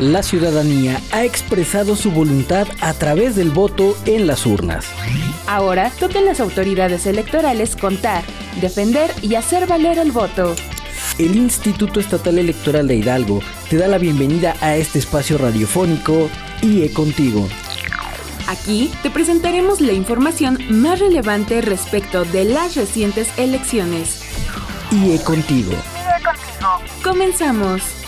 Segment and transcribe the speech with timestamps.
[0.00, 4.86] La ciudadanía ha expresado su voluntad a través del voto en las urnas.
[5.46, 8.24] Ahora toquen las autoridades electorales contar,
[8.62, 10.56] defender y hacer valer el voto.
[11.18, 16.30] El Instituto Estatal Electoral de Hidalgo te da la bienvenida a este espacio radiofónico
[16.62, 17.46] IE Contigo.
[18.48, 24.22] Aquí te presentaremos la información más relevante respecto de las recientes elecciones.
[24.92, 25.72] IE Contigo.
[25.72, 26.80] IE Contigo.
[27.04, 27.99] Comenzamos.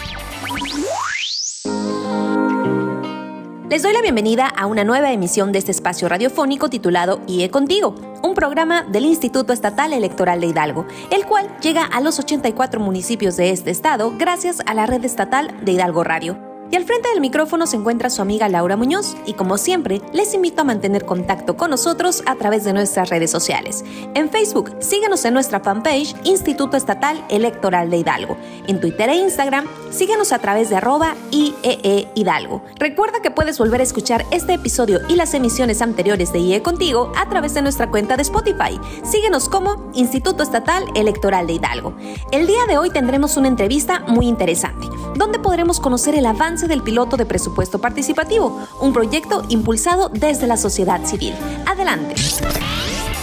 [3.73, 7.95] Les doy la bienvenida a una nueva emisión de este espacio radiofónico titulado IE Contigo,
[8.23, 13.39] un programa del Instituto Estatal Electoral de Hidalgo, el cual llega a los 84 municipios
[13.39, 16.52] de este estado gracias a la red estatal de Hidalgo Radio.
[16.73, 20.33] Y al frente del micrófono se encuentra su amiga Laura Muñoz y como siempre les
[20.33, 23.85] invito a mantener contacto con nosotros a través de nuestras redes sociales.
[24.15, 28.39] En Facebook, síguenos en nuestra fanpage Instituto Estatal Electoral de Hidalgo.
[28.69, 32.65] En Twitter e Instagram, síguenos a través de arroba IEE Hidalgo.
[32.79, 37.13] Recuerda que puedes volver a escuchar este episodio y las emisiones anteriores de IE Contigo
[37.19, 38.81] a través de nuestra cuenta de Spotify.
[39.03, 41.95] Síguenos como Instituto Estatal Electoral de Hidalgo.
[42.31, 46.83] El día de hoy tendremos una entrevista muy interesante, donde podremos conocer el avance del
[46.83, 51.35] piloto de presupuesto participativo, un proyecto impulsado desde la sociedad civil.
[51.67, 52.15] Adelante.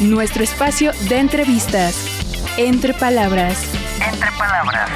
[0.01, 1.95] Nuestro espacio de entrevistas.
[2.57, 3.63] Entre palabras.
[4.11, 4.89] Entre palabras.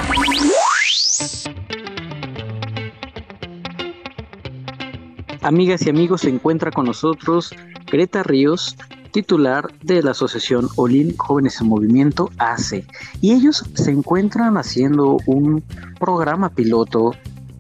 [5.42, 7.54] Amigas y amigos, se encuentra con nosotros
[7.92, 8.78] Greta Ríos,
[9.12, 12.86] titular de la asociación Olin Jóvenes en Movimiento ACE.
[13.20, 15.62] Y ellos se encuentran haciendo un
[16.00, 17.14] programa piloto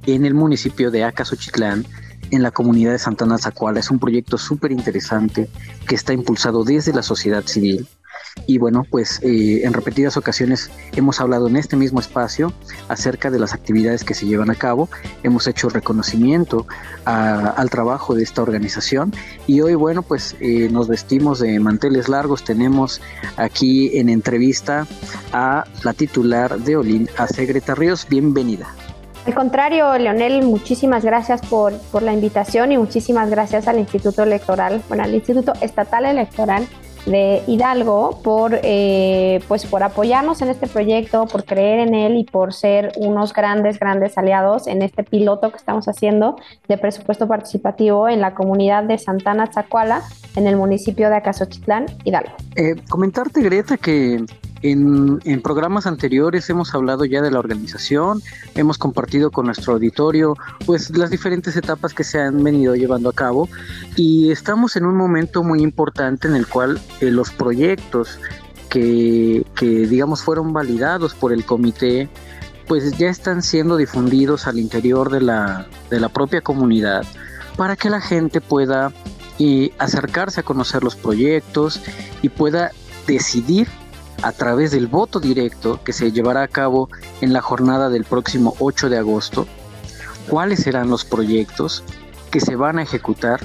[0.06, 1.86] en el municipio de Acasochitlán,
[2.32, 3.80] en la comunidad de Santana Zacuala.
[3.80, 5.50] Es un proyecto súper interesante
[5.88, 7.88] que está impulsado desde la sociedad civil.
[8.48, 12.52] Y bueno, pues eh, en repetidas ocasiones hemos hablado en este mismo espacio
[12.90, 14.90] acerca de las actividades que se llevan a cabo.
[15.24, 16.68] Hemos hecho reconocimiento
[17.06, 19.14] al trabajo de esta organización.
[19.48, 22.44] Y hoy, bueno, pues eh, nos vestimos de manteles largos.
[22.44, 23.02] Tenemos
[23.38, 24.88] aquí en entrevista
[25.31, 28.08] a la titular de Olin, a Segreta Ríos.
[28.09, 28.68] Bienvenida.
[29.25, 35.03] Al contrario, Leonel, muchísimas gracias por, la invitación y muchísimas gracias al Instituto Electoral, bueno,
[35.03, 36.67] al Instituto Estatal Electoral
[37.06, 42.25] de Hidalgo por, eh, pues por apoyarnos en este proyecto, por creer en él y
[42.25, 46.35] por ser unos grandes, grandes aliados en este piloto que estamos haciendo
[46.67, 50.01] de presupuesto participativo en la comunidad de Santana Zacuala,
[50.35, 52.31] en el municipio de Acasochitlán, Hidalgo.
[52.55, 54.25] Eh, comentarte, Greta, que
[54.63, 58.22] en, programas anteriores hemos hablado ya de la organización,
[58.56, 60.35] hemos compartido con nuestro auditorio
[60.66, 63.50] pues las diferentes etapas que se han venido llevando a cabo
[63.96, 68.19] y estamos en un momento muy importante en el cual eh, los proyectos
[68.69, 72.09] que, que digamos fueron validados por el comité
[72.68, 77.06] pues ya están siendo difundidos al interior de la, de la propia comunidad
[77.57, 78.94] para que la gente pueda
[79.40, 81.81] eh, acercarse a conocer los proyectos
[82.22, 82.72] y pueda
[83.06, 83.68] decidir
[84.23, 86.89] a través del voto directo que se llevará a cabo
[87.22, 89.45] en la jornada del próximo 8 de agosto,
[90.28, 91.84] cuáles serán los proyectos
[92.31, 93.41] que se van a ejecutar.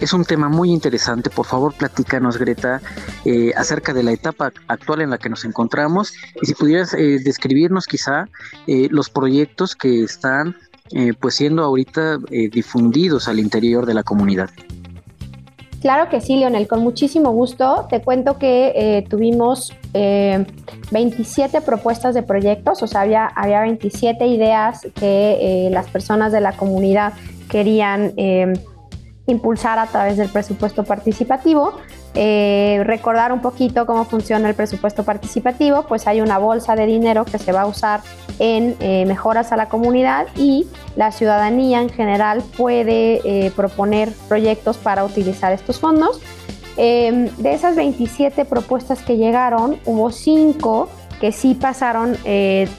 [0.00, 2.80] Es un tema muy interesante, por favor platícanos Greta
[3.24, 7.20] eh, acerca de la etapa actual en la que nos encontramos y si pudieras eh,
[7.22, 8.26] describirnos quizá
[8.66, 10.56] eh, los proyectos que están
[11.20, 12.18] pues siendo ahorita
[12.50, 14.50] difundidos al interior de la comunidad.
[15.82, 17.88] Claro que sí, Leonel, con muchísimo gusto.
[17.90, 24.24] Te cuento que eh, tuvimos 27 eh, propuestas de proyectos, o sea, había, había 27
[24.28, 27.14] ideas que eh, las personas de la comunidad
[27.50, 28.14] querían
[29.26, 31.74] impulsar a través del presupuesto participativo.
[32.14, 37.24] Eh, recordar un poquito cómo funciona el presupuesto participativo, pues hay una bolsa de dinero
[37.24, 38.00] que se va a usar
[38.38, 44.76] en eh, mejoras a la comunidad y la ciudadanía en general puede eh, proponer proyectos
[44.76, 46.20] para utilizar estos fondos.
[46.76, 50.88] Em, de esas 27 propuestas que llegaron, hubo 5
[51.20, 52.16] que sí pasaron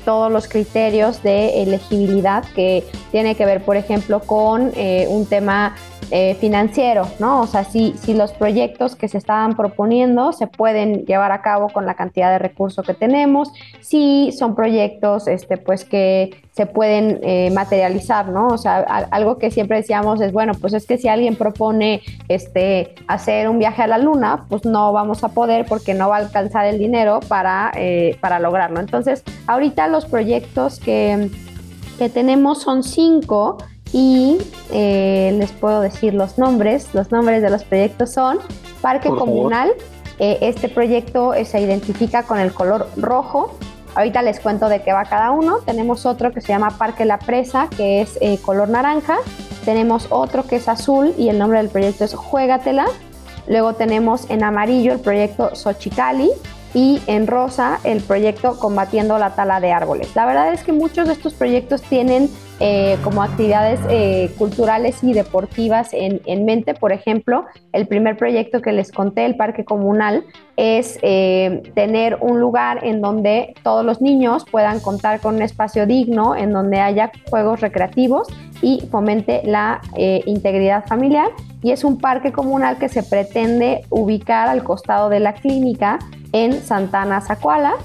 [0.04, 4.74] todos los criterios de elegibilidad que tiene que ver, por ejemplo, con
[5.08, 5.78] un tema
[6.16, 7.42] eh, financiero, ¿no?
[7.42, 11.70] O sea, si, si los proyectos que se estaban proponiendo se pueden llevar a cabo
[11.70, 13.52] con la cantidad de recursos que tenemos,
[13.82, 18.50] si son proyectos, este, pues que se pueden eh, materializar, ¿no?
[18.50, 18.76] O sea,
[19.10, 23.58] algo que siempre decíamos es, bueno, pues es que si alguien propone este, hacer un
[23.58, 26.78] viaje a la luna, pues no vamos a poder porque no va a alcanzar el
[26.78, 28.80] dinero para, eh, para lograrlo.
[28.80, 31.32] Entonces, ahorita los proyectos que,
[31.98, 33.58] que tenemos son cinco
[33.94, 34.40] y
[34.72, 36.90] eh, les puedo decir los nombres.
[36.94, 38.40] Los nombres de los proyectos son
[38.82, 39.72] Parque Comunal.
[40.20, 43.56] Eh, este proyecto eh, se identifica con el color rojo.
[43.96, 45.60] Ahorita les cuento de qué va cada uno.
[45.60, 49.18] Tenemos otro que se llama Parque La Presa, que es color naranja.
[49.64, 52.88] Tenemos otro que es azul y el nombre del proyecto es Juégatela.
[53.48, 56.32] Luego tenemos en amarillo el proyecto Xochicali
[56.74, 60.16] y en rosa el proyecto Combatiendo la Tala de Árboles.
[60.16, 62.30] La verdad es que muchos de estos proyectos tienen
[62.60, 66.74] eh, como actividades eh, culturales y deportivas en, mente.
[66.74, 70.24] Por ejemplo, el primer proyecto que les conté, el Parque Comunal,
[70.56, 75.86] es eh, tener un lugar en donde todos los niños puedan contar con un espacio
[75.86, 78.28] digno, en donde haya juegos recreativos
[78.62, 79.82] y fomente la
[80.26, 81.30] integridad familiar.
[81.62, 86.00] Y es un parque comunal que se pretende ubicar al costado de la clínica
[86.34, 87.76] en Santana Zacuala.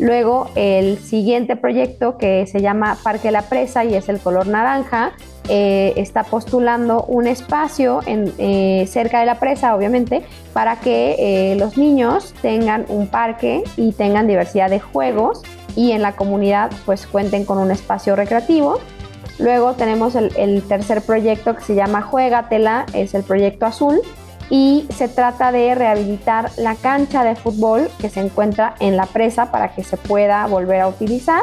[0.00, 5.12] Luego el siguiente proyecto que se llama Parque La Presa y es el color naranja,
[5.50, 10.22] eh, está postulando un espacio en, eh, cerca de la presa, obviamente,
[10.52, 15.42] para que eh, los niños tengan un parque y tengan diversidad de juegos
[15.74, 18.78] y en la comunidad pues cuenten con un espacio recreativo.
[19.38, 24.00] Luego tenemos el, tercer proyecto que se llama Juegatela, es el proyecto azul,
[24.50, 29.50] y se trata de rehabilitar la cancha de fútbol que se encuentra en la presa
[29.50, 31.42] para que se pueda volver a utilizar.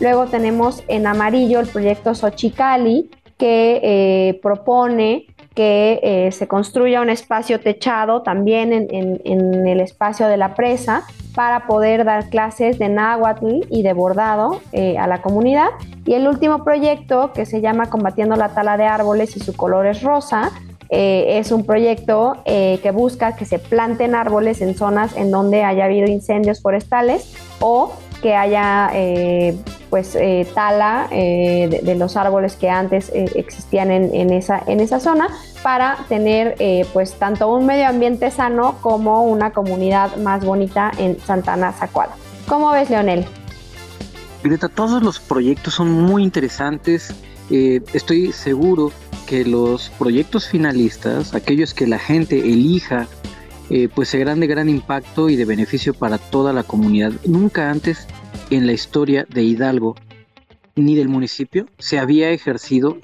[0.00, 7.10] Luego tenemos en amarillo el proyecto Xochicali que eh, propone que eh, se construya un
[7.10, 11.02] espacio techado también en, el espacio de la presa
[11.34, 15.68] para poder dar clases de náhuatl y de bordado eh, a la comunidad.
[16.06, 19.86] Y el último proyecto que se llama Combatiendo la tala de árboles y su color
[19.86, 20.50] es rosa,
[20.92, 25.62] eh, es un proyecto eh, que busca que se planten árboles en zonas en donde
[25.62, 29.56] haya habido incendios forestales o que haya eh,
[29.88, 30.18] pues
[30.54, 35.28] tala de, los árboles que antes existían en, esa, en esa zona
[35.62, 36.54] para tener
[36.92, 42.12] pues tanto un medio ambiente sano como una comunidad más bonita en Santana Zacuala.
[42.46, 43.24] ¿Cómo ves, Leonel?
[44.44, 47.14] Greta, todos los proyectos son muy interesantes.
[47.48, 48.92] estoy seguro
[49.30, 53.06] que los proyectos finalistas, aquellos que la gente elija,
[53.70, 57.12] eh, pues serán de gran impacto y de beneficio para toda la comunidad.
[57.24, 58.08] Nunca antes
[58.50, 59.94] en la historia de Hidalgo
[60.74, 62.98] ni del municipio se había ejercido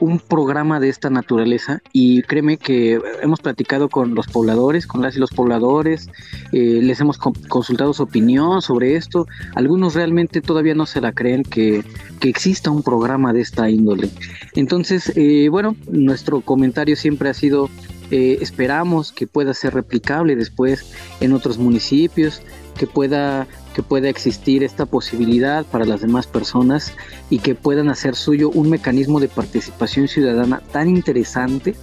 [0.00, 5.16] un programa de esta naturaleza y créeme que hemos platicado con los pobladores, con las
[5.16, 6.08] y los pobladores,
[6.52, 11.42] eh, les hemos consultado su opinión sobre esto, algunos realmente todavía no se la creen
[11.42, 11.84] que,
[12.20, 14.10] que exista un programa de esta índole.
[14.54, 17.68] Entonces, eh, bueno, nuestro comentario siempre ha sido,
[18.10, 22.42] eh, esperamos que pueda ser replicable después en otros municipios,
[22.76, 26.94] que pueda que pueda existir esta posibilidad para las demás personas
[27.28, 31.74] y que puedan hacer suyo un mecanismo de participación ciudadana tan interesante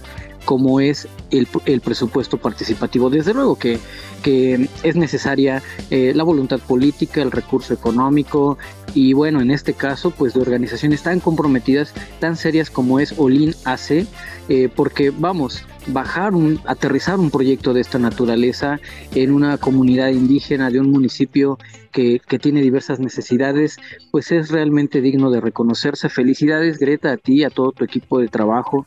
[0.44, 1.46] como es el,
[1.80, 3.10] presupuesto participativo.
[3.10, 3.78] Desde luego que,
[4.22, 8.58] que es necesaria eh, la voluntad política, el recurso económico
[8.94, 13.54] y bueno, en este caso pues de organizaciones tan comprometidas, tan serias como es Olin
[13.64, 14.06] AC,
[14.48, 18.80] eh, porque vamos, bajar un, aterrizar un proyecto de esta naturaleza
[19.14, 21.58] en una comunidad indígena de un municipio
[21.94, 23.78] que, tiene diversas necesidades,
[24.10, 26.08] pues es realmente digno de reconocerse.
[26.08, 28.84] Felicidades Greta a ti, a todo tu equipo de trabajo.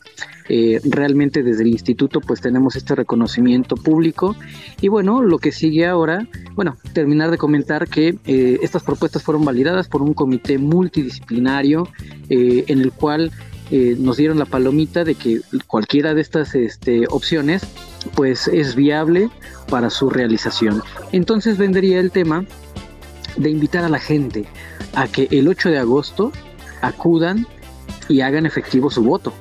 [0.50, 4.34] Eh, realmente desde el instituto pues tenemos este reconocimiento público
[4.80, 9.44] y bueno, lo que sigue ahora, bueno, terminar de comentar que eh, estas propuestas fueron
[9.44, 11.86] validadas por un comité multidisciplinario
[12.30, 13.30] eh, en el cual
[13.70, 17.62] eh, nos dieron la palomita de que cualquiera de estas este, opciones
[18.14, 19.30] pues es viable
[19.68, 20.82] para su realización.
[21.12, 22.44] Entonces vendría el tema
[23.36, 24.46] de invitar a la gente
[24.94, 26.32] a que el 8 de agosto
[26.80, 27.46] acudan
[28.08, 29.32] y hagan efectivo su voto.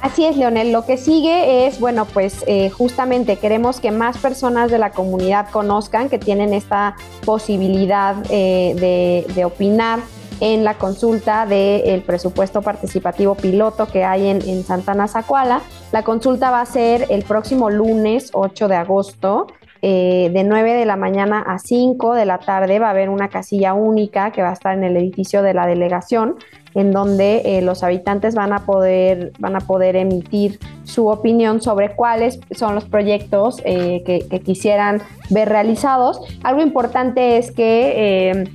[0.00, 0.70] Así es, Leonel.
[0.70, 5.50] Lo que sigue es, bueno, pues eh, justamente queremos que más personas de la comunidad
[5.50, 9.98] conozcan que tienen esta posibilidad eh, de, opinar
[10.40, 15.62] en la consulta del presupuesto participativo piloto que hay en, en Santana Zacuala.
[15.92, 19.46] La consulta va a ser el próximo lunes 8 de agosto.
[19.80, 23.28] Eh, de 9 de la mañana a 5 de la tarde va a haber una
[23.28, 26.34] casilla única que va a estar en el edificio de la delegación,
[26.74, 31.94] en donde eh, los habitantes van a, poder, van a poder emitir su opinión sobre
[31.94, 36.22] cuáles son los proyectos eh, que, que, quisieran ver realizados.
[36.42, 38.48] Algo importante es que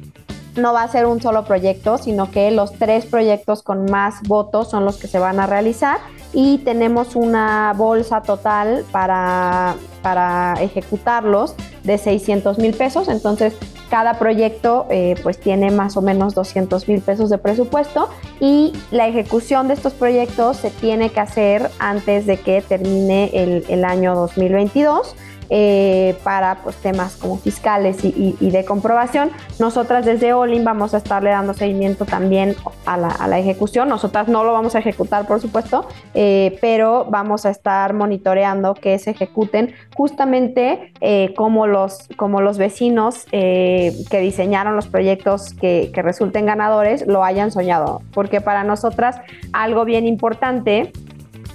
[0.56, 4.70] no va a ser un solo proyecto, sino que los tres proyectos con más votos
[4.70, 6.00] son los que se van a realizar
[6.34, 13.08] y tenemos una bolsa total para, para ejecutarlos de 600 mil pesos.
[13.08, 13.56] Entonces,
[13.90, 19.08] cada proyecto eh, pues tiene más o menos 200 mil pesos de presupuesto y la
[19.08, 24.16] ejecución de estos proyectos se tiene que hacer antes de que termine el, el año
[24.16, 25.16] 2022.
[25.50, 29.32] Eh, para pues, temas como fiscales y, de comprobación.
[29.60, 33.90] Nosotras desde Olin vamos a estarle dando seguimiento también a la, ejecución.
[33.90, 38.98] Nosotras no lo vamos a ejecutar, por supuesto, eh, pero vamos a estar monitoreando que
[39.00, 46.02] se ejecuten justamente eh, como, los, como los vecinos que diseñaron los proyectos que, que
[46.02, 48.02] resulten ganadores lo hayan soñado.
[48.14, 49.20] Porque para nosotras
[49.52, 50.92] algo bien importante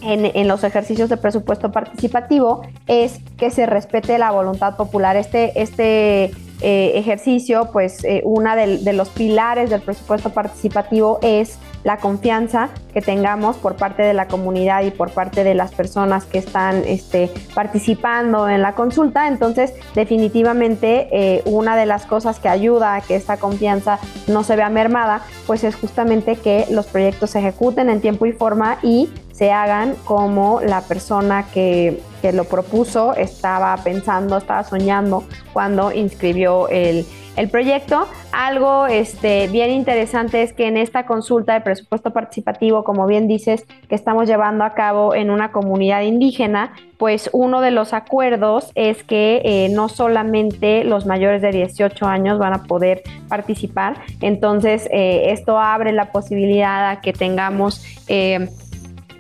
[0.03, 5.17] en, los ejercicios de presupuesto participativo es que se respete la voluntad popular.
[5.17, 11.99] Este, este eh, ejercicio, pues eh, uno de, los pilares del presupuesto participativo es la
[11.99, 16.39] confianza que tengamos por parte de la comunidad y por parte de las personas que
[16.39, 19.29] están este, participando en la consulta.
[19.29, 24.57] Entonces, definitivamente, eh, una de las cosas que ayuda a que esta confianza no se
[24.57, 29.11] vea mermada, pues es justamente que los proyectos se ejecuten en tiempo y forma y
[29.39, 37.07] se hagan como la persona que, lo propuso estaba pensando, estaba soñando cuando inscribió el,
[37.47, 38.09] proyecto.
[38.33, 43.65] Algo este, bien interesante es que en esta consulta de presupuesto participativo, como bien dices,
[43.89, 49.05] que estamos llevando a cabo en una comunidad indígena, pues uno de los acuerdos es
[49.05, 55.31] que eh, no solamente los mayores de 18 años van a poder participar, entonces eh,
[55.31, 57.85] esto abre la posibilidad a que tengamos...
[58.09, 58.49] Eh,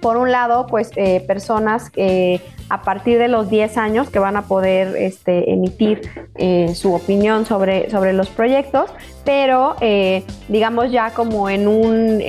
[0.01, 0.93] por un lado, pues
[1.27, 6.03] personas eh, a partir de los 10 años que van a poder este, emitir
[6.37, 8.91] eh, su opinión sobre, sobre los proyectos,
[9.25, 9.77] pero
[10.49, 12.23] digamos ya como en un,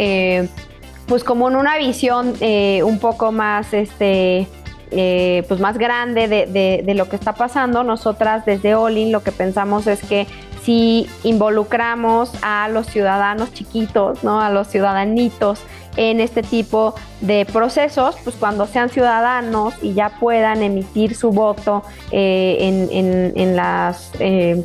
[1.07, 4.47] pues como en una visión un poco más, este,
[4.89, 9.87] pues más grande de, de, lo que está pasando, nosotras desde Olin lo que pensamos
[9.87, 10.27] es que
[10.69, 14.39] si involucramos a los ciudadanos chiquitos, ¿no?
[14.39, 15.63] a los ciudadanitos,
[15.97, 21.81] en este tipo de procesos, pues cuando sean ciudadanos y ya puedan emitir su voto
[22.11, 24.11] eh, en, las...
[24.19, 24.61] Eh,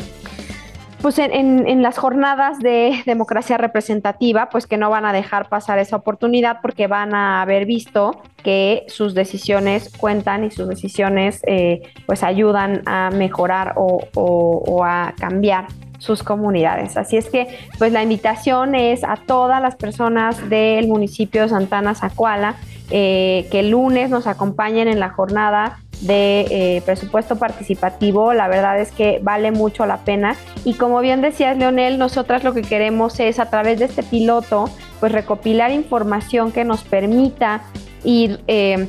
[1.00, 5.96] pues en, las jornadas de democracia representativa, pues que no van a dejar pasar esa
[5.96, 12.22] oportunidad porque van a haber visto que sus decisiones cuentan y sus decisiones eh, pues
[12.22, 15.66] ayudan a mejorar o a cambiar
[15.98, 16.96] sus comunidades.
[16.96, 17.46] Así es que,
[17.78, 22.56] pues la invitación es a todas las personas del municipio de Santana Zacuala
[22.90, 28.34] eh, que el lunes nos acompañen en la jornada de eh, presupuesto participativo.
[28.34, 30.36] La verdad es que vale mucho la pena.
[30.64, 34.66] Y como bien decías, Leonel, nosotras lo que queremos es a través de este piloto,
[35.00, 37.62] pues recopilar información que nos permita
[38.04, 38.86] ir eh,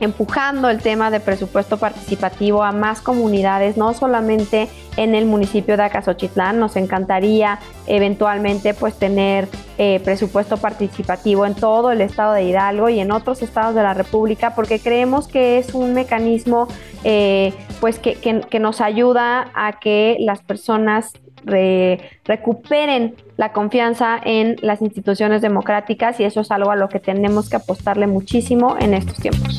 [0.00, 5.84] empujando el tema de presupuesto participativo a más comunidades, no solamente en el municipio de
[5.84, 6.58] Acasochitlán.
[6.58, 9.48] Nos encantaría eventualmente pues tener
[9.78, 13.94] eh, presupuesto participativo en todo el estado de Hidalgo y en otros estados de la
[13.94, 16.68] República porque creemos que es un mecanismo
[17.02, 21.12] eh, pues que, que, nos ayuda a que las personas
[22.24, 27.50] recuperen la confianza en las instituciones democráticas y eso es algo a lo que tenemos
[27.50, 29.58] que apostarle muchísimo en estos tiempos.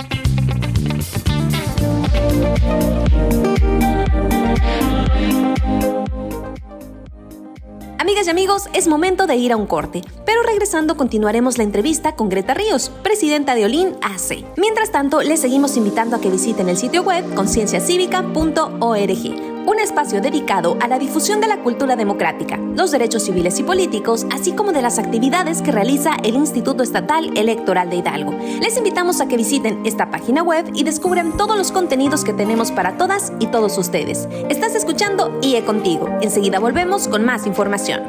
[7.98, 12.16] Amigas y amigos, es momento de ir a un corte, pero regresando continuaremos la entrevista
[12.16, 14.46] con Greta Ríos, presidenta de Olin AC.
[14.58, 20.78] Mientras tanto, les seguimos invitando a que visiten el sitio web concienciacivica.org un espacio dedicado
[20.80, 24.82] a la difusión de la cultura democrática, los derechos civiles y políticos, así como de
[24.82, 28.38] las actividades que realiza el Instituto Estatal Electoral de Hidalgo.
[28.62, 32.72] Les invitamos a que visiten esta página web y descubran todos los contenidos que tenemos
[32.72, 34.28] para todas y todos ustedes.
[34.50, 36.10] Estás escuchando IE Contigo.
[36.22, 38.02] Enseguida volvemos con más información.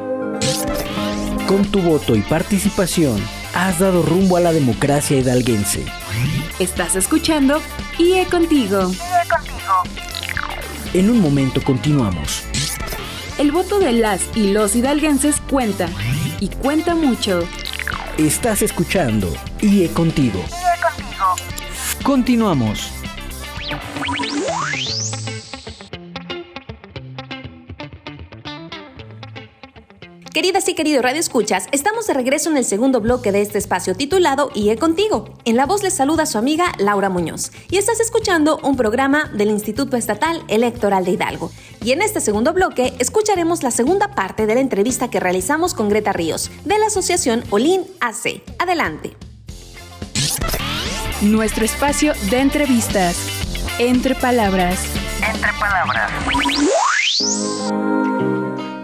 [1.47, 3.23] Con tu voto y participación,
[3.55, 5.85] has dado rumbo a la democracia hidalguense.
[6.59, 7.61] Estás escuchando
[7.99, 8.91] IE Contigo.
[8.91, 9.16] IE Contigo.
[10.97, 12.45] En un momento continuamos.
[13.37, 15.91] El voto de las y los hidalguenses cuenta,
[16.41, 17.47] y cuenta mucho.
[18.17, 20.39] Estás escuchando IE Contigo.
[20.49, 21.35] IE Contigo.
[22.03, 22.96] Continuamos.
[30.37, 33.95] Queridas y queridos Radio Escuchas, estamos de regreso en el segundo bloque de este espacio
[33.95, 35.33] titulado IE Contigo.
[35.47, 39.49] En la voz les saluda su amiga Laura Muñoz y estás escuchando un programa del
[39.49, 41.51] Instituto Estatal Electoral de Hidalgo.
[41.83, 45.89] Y en este segundo bloque escucharemos la segunda parte de la entrevista que realizamos con
[45.89, 48.43] Greta Ríos de la Asociación Olin AC.
[48.59, 49.17] Adelante.
[51.23, 53.17] Nuestro espacio de entrevistas.
[53.79, 54.81] Entre palabras.
[55.27, 56.13] Entre palabras.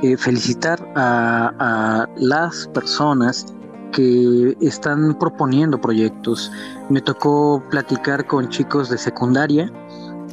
[0.03, 3.47] Eh, felicitar a, las personas
[3.93, 6.51] que están proponiendo proyectos.
[6.89, 9.71] Me tocó platicar con chicos de secundaria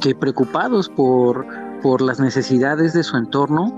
[0.00, 1.46] que preocupados por,
[1.82, 3.72] por las necesidades de su entorno,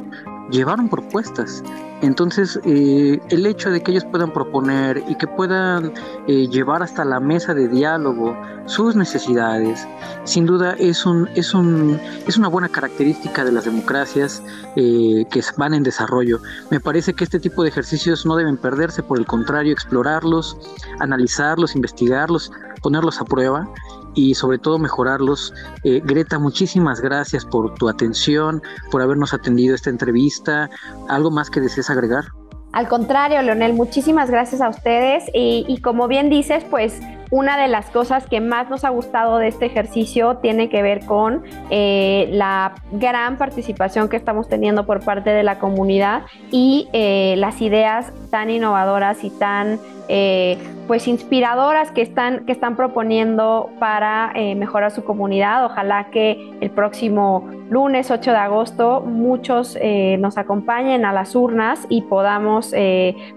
[0.53, 1.65] llevaron propuestas.
[2.03, 5.93] Entonces, eh, el hecho de que ellos puedan proponer y que puedan
[6.29, 9.87] eh, llevar hasta la mesa de diálogo sus necesidades,
[10.25, 14.43] sin duda es, un, es, un, es una buena característica de las democracias
[14.77, 16.41] eh, que van en desarrollo.
[16.71, 20.57] Me parece que este tipo de ejercicios no deben perderse, por el contrario, explorarlos,
[21.01, 23.69] analizarlos, investigarlos, ponerlos a prueba
[24.15, 25.55] y sobre todo mejorarlos.
[25.85, 30.69] Greta, muchísimas gracias por tu atención, por habernos atendido esta entrevista.
[31.09, 32.25] ¿Algo más que desees agregar?
[32.73, 37.01] Al contrario, Leonel, muchísimas gracias a ustedes y, como bien dices, pues
[37.31, 41.05] una de las cosas que más nos ha gustado de este ejercicio tiene que ver
[41.05, 47.35] con eh, la gran participación que estamos teniendo por parte de la comunidad y eh,
[47.37, 49.79] las ideas tan innovadoras y tan
[50.09, 50.57] eh,
[50.93, 55.65] pues inspiradoras que están, que están proponiendo para eh, mejorar su comunidad.
[55.65, 61.87] Ojalá que el próximo lunes 8 de agosto muchos eh, nos acompañen a las urnas
[61.89, 62.75] y podamos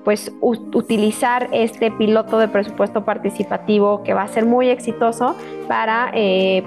[0.03, 5.37] pues utilizar este piloto de presupuesto participativo que va a ser muy exitoso
[5.69, 6.11] para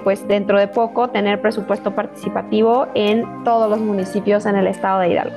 [0.03, 5.09] pues dentro de poco tener presupuesto participativo en todos los municipios en el estado de
[5.09, 5.35] Hidalgo.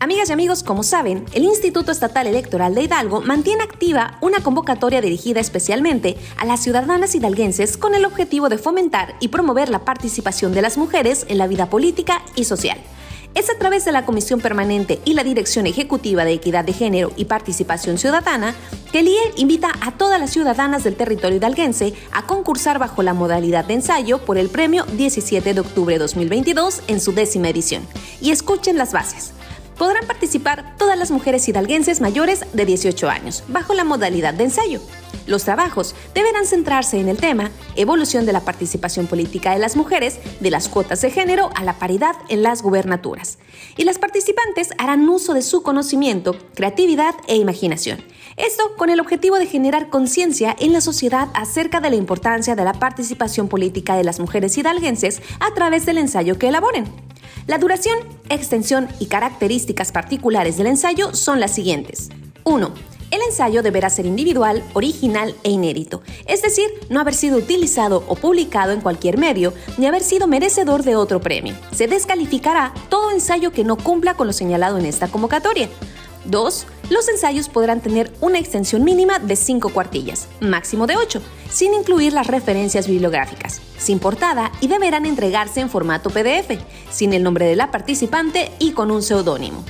[0.00, 5.00] Amigas y amigos, como saben, el Instituto Estatal Electoral de Hidalgo mantiene activa una convocatoria
[5.00, 10.54] dirigida especialmente a las ciudadanas hidalguenses con el objetivo de fomentar y promover la participación
[10.54, 12.78] de las mujeres en la vida política y social.
[13.34, 17.10] Es a través de la Comisión Permanente y la Dirección Ejecutiva de Equidad de Género
[17.16, 18.54] y Participación Ciudadana
[18.92, 23.14] que el IE invita a todas las ciudadanas del territorio hidalguense a concursar bajo la
[23.14, 27.82] modalidad de ensayo por el premio 17 de octubre 2022 en su décima edición.
[28.20, 29.32] Y escuchen las bases
[29.78, 34.80] podrán participar todas las mujeres hidalguenses mayores de 18 años, bajo la modalidad de ensayo.
[35.26, 40.18] Los trabajos deberán centrarse en el tema evolución de la participación política de las mujeres,
[40.40, 43.38] de las cuotas de género a la paridad en las gubernaturas.
[43.76, 48.02] Y las participantes harán uso de su conocimiento, creatividad e imaginación.
[48.36, 52.64] Esto con el objetivo de generar conciencia en la sociedad acerca de la importancia de
[52.64, 57.07] la participación política de las mujeres hidalguenses a través del ensayo que elaboren.
[57.48, 62.10] La duración, extensión y características particulares del ensayo son las siguientes.
[62.44, 62.74] 1.
[63.10, 68.16] El ensayo deberá ser individual, original e inédito, es decir, no haber sido utilizado o
[68.16, 71.54] publicado en cualquier medio, ni haber sido merecedor de otro premio.
[71.72, 75.70] Se descalificará todo ensayo que no cumpla con lo señalado en esta convocatoria.
[76.26, 76.66] 2.
[76.90, 81.20] Los ensayos podrán tener una extensión mínima de 5 cuartillas, máximo de 8,
[81.50, 86.58] sin incluir las referencias bibliográficas, sin portada y deberán entregarse en formato PDF,
[86.90, 89.64] sin el nombre de la participante y con un seudónimo.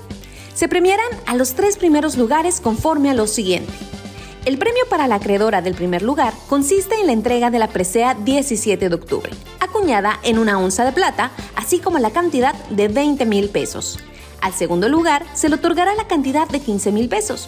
[0.53, 3.71] Se premiarán a los tres primeros lugares conforme a lo siguiente.
[4.45, 8.13] El premio para la acreedora del primer lugar consiste en la entrega de la presea
[8.13, 11.32] 17 de octubre, acuñada en una onza de plata,
[11.63, 13.97] así como la cantidad de 20 mil pesos.
[14.41, 17.47] Al segundo lugar se le otorgará la cantidad de 15 mil pesos.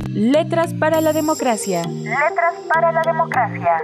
[0.09, 1.83] Letras para la democracia.
[1.83, 3.77] Letras para la democracia.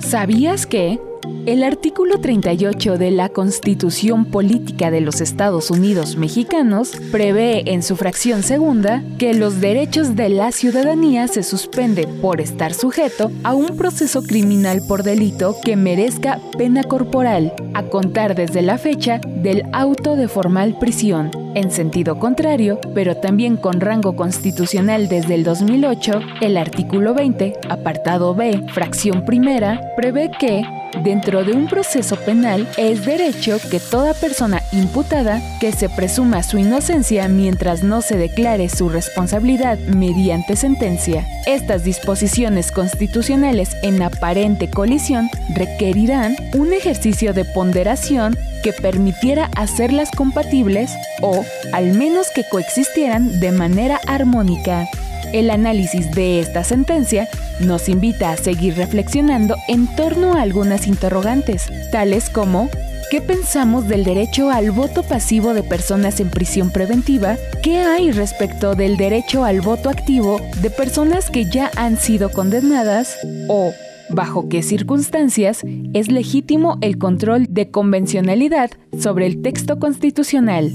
[0.00, 1.00] ¿Sabías que?
[1.48, 7.96] El artículo 38 de la Constitución Política de los Estados Unidos Mexicanos prevé en su
[7.96, 13.78] fracción segunda que los derechos de la ciudadanía se suspende por estar sujeto a un
[13.78, 20.16] proceso criminal por delito que merezca pena corporal, a contar desde la fecha del auto
[20.16, 21.30] de formal prisión.
[21.58, 28.32] En sentido contrario, pero también con rango constitucional desde el 2008, el artículo 20, apartado
[28.32, 30.62] B, fracción primera, prevé que
[31.02, 36.58] Dentro de un proceso penal es derecho que toda persona imputada que se presuma su
[36.58, 41.26] inocencia mientras no se declare su responsabilidad mediante sentencia.
[41.46, 50.90] Estas disposiciones constitucionales en aparente colisión requerirán un ejercicio de ponderación que permitiera hacerlas compatibles
[51.20, 54.86] o al menos que coexistieran de manera armónica.
[55.32, 57.28] El análisis de esta sentencia
[57.60, 62.70] nos invita a seguir reflexionando en torno a algunas interrogantes, tales como
[63.10, 67.38] ¿Qué pensamos del derecho al voto pasivo de personas en prisión preventiva?
[67.62, 73.16] ¿Qué hay respecto del derecho al voto activo de personas que ya han sido condenadas?
[73.48, 73.72] ¿O
[74.10, 80.74] bajo qué circunstancias es legítimo el control de convencionalidad sobre el texto constitucional?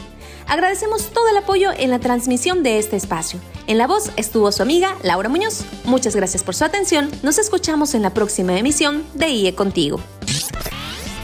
[0.48, 3.40] Agradecemos todo el apoyo en la transmisión de este espacio.
[3.68, 5.64] En la voz estuvo su amiga Laura Muñoz.
[5.86, 7.10] Muchas gracias por su atención.
[7.24, 10.02] Nos escuchamos en la próxima emisión de IE Contigo.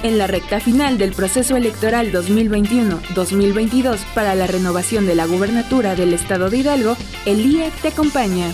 [0.04, 6.13] En la recta final del proceso electoral 2021-2022 para la renovación de la gubernatura del
[6.13, 6.95] estado de Hidalgo,
[7.26, 8.54] el IE te acompaña.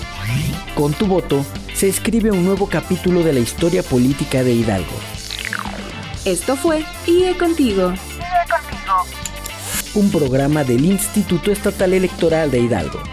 [0.73, 1.45] Con tu voto,
[1.83, 4.95] se escribe un nuevo capítulo de la historia política de Hidalgo.
[6.23, 7.91] Esto fue IE Contigo.
[7.91, 9.03] IE Contigo.
[9.95, 13.03] Un programa del Instituto Estatal Electoral de Hidalgo.